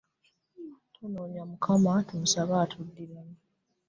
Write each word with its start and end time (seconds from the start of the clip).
Tunoonye 0.93 1.41
Mukama, 1.49 1.93
tumusabe 2.07 2.53
atuddiremu 2.63 3.35